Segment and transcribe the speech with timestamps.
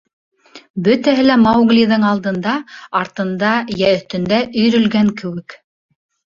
[0.87, 2.55] Бөтәһе лә Мауглиҙың алдында,
[3.03, 5.61] артында йә өҫтөндә өйрөлгән кеүек.